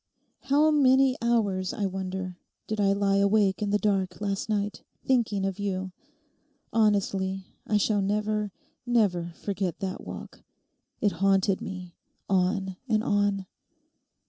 How 0.39 0.71
many 0.71 1.15
hours, 1.21 1.73
I 1.73 1.85
wonder, 1.85 2.39
did 2.65 2.79
I 2.79 2.91
lie 2.91 3.17
awake 3.17 3.61
in 3.61 3.69
the 3.69 3.77
dark 3.77 4.19
last 4.19 4.49
night, 4.49 4.81
thinking 5.05 5.45
of 5.45 5.59
you? 5.59 5.91
Honestly, 6.73 7.45
I 7.67 7.77
shall 7.77 8.01
never, 8.01 8.51
never 8.83 9.31
forget 9.35 9.77
that 9.79 10.01
walk. 10.03 10.41
It 11.01 11.11
haunted 11.21 11.61
me, 11.61 11.93
on 12.27 12.77
and 12.89 13.03
on. 13.03 13.45